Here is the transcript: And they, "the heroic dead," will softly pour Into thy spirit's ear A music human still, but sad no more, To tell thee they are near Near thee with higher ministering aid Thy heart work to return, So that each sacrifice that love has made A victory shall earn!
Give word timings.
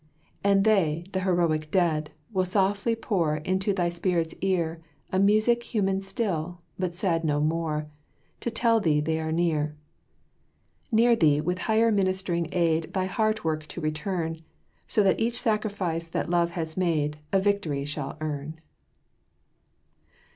And 0.43 0.63
they, 0.63 1.03
"the 1.11 1.19
heroic 1.19 1.69
dead," 1.69 2.09
will 2.33 2.43
softly 2.43 2.95
pour 2.95 3.37
Into 3.37 3.71
thy 3.71 3.89
spirit's 3.89 4.33
ear 4.41 4.81
A 5.11 5.19
music 5.19 5.61
human 5.61 6.01
still, 6.01 6.61
but 6.79 6.95
sad 6.95 7.23
no 7.23 7.39
more, 7.39 7.85
To 8.39 8.49
tell 8.49 8.79
thee 8.79 8.99
they 8.99 9.19
are 9.19 9.31
near 9.31 9.75
Near 10.91 11.15
thee 11.15 11.39
with 11.39 11.59
higher 11.69 11.91
ministering 11.91 12.49
aid 12.51 12.93
Thy 12.95 13.05
heart 13.05 13.43
work 13.43 13.67
to 13.67 13.79
return, 13.79 14.39
So 14.87 15.03
that 15.03 15.19
each 15.19 15.39
sacrifice 15.39 16.07
that 16.07 16.31
love 16.31 16.49
has 16.57 16.75
made 16.75 17.19
A 17.31 17.39
victory 17.39 17.85
shall 17.85 18.17
earn! 18.21 18.59